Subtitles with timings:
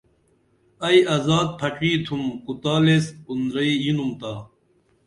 [0.85, 4.33] ائی ازاد پھڇی تُھم کُتال ایس اُندرعی یِنُم تا